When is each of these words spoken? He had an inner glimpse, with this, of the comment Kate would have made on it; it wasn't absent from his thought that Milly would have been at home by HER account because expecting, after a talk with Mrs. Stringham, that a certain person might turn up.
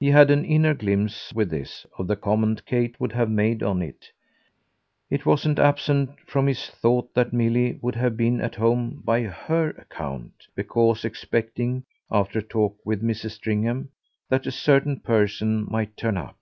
He 0.00 0.08
had 0.08 0.32
an 0.32 0.44
inner 0.44 0.74
glimpse, 0.74 1.32
with 1.32 1.48
this, 1.50 1.86
of 1.96 2.08
the 2.08 2.16
comment 2.16 2.66
Kate 2.66 2.98
would 2.98 3.12
have 3.12 3.30
made 3.30 3.62
on 3.62 3.82
it; 3.82 4.10
it 5.08 5.24
wasn't 5.24 5.60
absent 5.60 6.18
from 6.26 6.48
his 6.48 6.68
thought 6.70 7.14
that 7.14 7.32
Milly 7.32 7.78
would 7.80 7.94
have 7.94 8.16
been 8.16 8.40
at 8.40 8.56
home 8.56 9.00
by 9.04 9.22
HER 9.22 9.70
account 9.70 10.32
because 10.56 11.04
expecting, 11.04 11.84
after 12.10 12.40
a 12.40 12.42
talk 12.42 12.84
with 12.84 13.00
Mrs. 13.00 13.30
Stringham, 13.30 13.90
that 14.28 14.44
a 14.44 14.50
certain 14.50 14.98
person 14.98 15.66
might 15.70 15.96
turn 15.96 16.16
up. 16.16 16.36